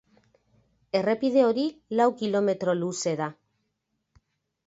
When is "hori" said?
1.49-1.65